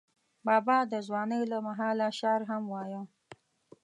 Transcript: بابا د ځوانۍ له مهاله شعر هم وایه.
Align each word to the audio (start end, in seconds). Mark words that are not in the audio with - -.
بابا 0.47 0.77
د 0.91 0.93
ځوانۍ 1.07 1.41
له 1.51 1.57
مهاله 1.67 2.07
شعر 2.19 2.41
هم 2.49 2.63
وایه. 2.73 3.01